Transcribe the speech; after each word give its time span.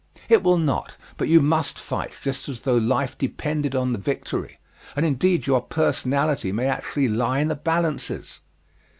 It 0.29 0.41
will 0.41 0.57
not, 0.57 0.97
but 1.15 1.27
you 1.27 1.41
must 1.43 1.77
fight 1.77 2.17
just 2.23 2.49
as 2.49 2.61
though 2.61 2.75
life 2.77 3.15
depended 3.15 3.75
on 3.75 3.93
the 3.93 3.99
victory; 3.99 4.57
and 4.95 5.05
indeed 5.05 5.45
your 5.45 5.61
personality 5.61 6.51
may 6.51 6.65
actually 6.65 7.07
lie 7.07 7.37
in 7.37 7.49
the 7.49 7.55
balances! 7.55 8.39